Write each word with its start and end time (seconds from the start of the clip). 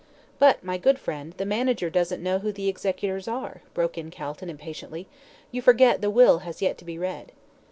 "But, 0.39 0.63
my 0.63 0.79
good 0.79 0.97
friend, 0.97 1.33
the 1.37 1.45
manager 1.45 1.87
doesn't 1.91 2.23
know 2.23 2.39
who 2.39 2.51
the 2.51 2.67
executors 2.67 3.27
are," 3.27 3.61
broke 3.75 3.99
in 3.99 4.09
Calton, 4.09 4.49
impatiently. 4.49 5.05
"You 5.51 5.61
forget 5.61 6.01
the 6.01 6.09
will 6.09 6.39
has 6.39 6.59
yet 6.59 6.79
to 6.79 6.85
be 6.85 6.97
read." 6.97 7.33